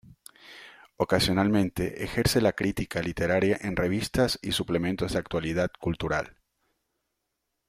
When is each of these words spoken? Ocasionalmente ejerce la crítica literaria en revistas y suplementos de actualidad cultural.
Ocasionalmente 0.97 2.03
ejerce 2.03 2.41
la 2.41 2.53
crítica 2.53 3.03
literaria 3.03 3.59
en 3.61 3.75
revistas 3.75 4.39
y 4.41 4.51
suplementos 4.51 5.13
de 5.13 5.19
actualidad 5.19 5.69
cultural. 5.79 6.37